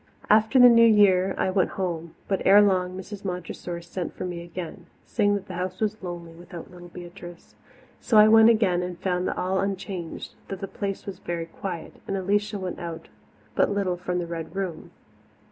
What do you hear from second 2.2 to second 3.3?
but ere long Mrs.